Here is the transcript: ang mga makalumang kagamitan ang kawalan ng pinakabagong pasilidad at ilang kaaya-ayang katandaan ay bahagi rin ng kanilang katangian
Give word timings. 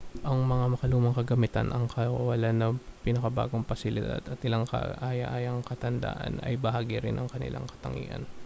ang 0.27 0.39
mga 0.51 0.65
makalumang 0.73 1.13
kagamitan 1.19 1.67
ang 1.69 1.85
kawalan 1.93 2.55
ng 2.57 2.73
pinakabagong 3.05 3.61
pasilidad 3.71 4.21
at 4.31 4.39
ilang 4.47 4.65
kaaya-ayang 4.71 5.59
katandaan 5.69 6.33
ay 6.47 6.55
bahagi 6.65 6.95
rin 7.03 7.15
ng 7.21 7.29
kanilang 7.33 7.65
katangian 7.71 8.23